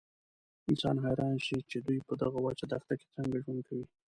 انسان 0.69 0.95
حیران 1.05 1.35
شي 1.45 1.57
چې 1.69 1.77
دوی 1.85 1.99
په 2.07 2.13
دغه 2.21 2.37
وچه 2.41 2.65
دښته 2.71 2.93
کې 2.99 3.07
څنګه 3.15 3.37
ژوند 3.43 3.61
کوي. 3.67 3.85